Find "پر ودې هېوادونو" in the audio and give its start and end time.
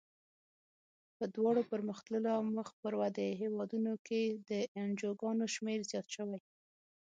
2.81-3.93